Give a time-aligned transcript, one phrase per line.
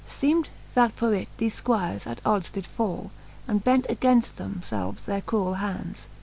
[0.07, 3.11] Seemd that for it thefe fquires at ods did fall.
[3.47, 6.09] And bent againft them felves their cruell hands.